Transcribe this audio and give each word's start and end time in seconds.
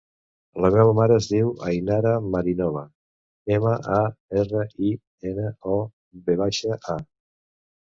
La 0.63 0.69
meva 0.75 0.93
mare 0.99 1.17
es 1.19 1.27
diu 1.33 1.51
Ainara 1.71 2.13
Marinova: 2.37 2.83
ema, 3.59 3.75
a, 3.99 4.01
erra, 4.43 4.65
i, 4.89 4.97
ena, 5.35 5.55
o, 5.77 5.79
ve 6.27 6.41
baixa, 6.45 6.83
a. 6.99 7.01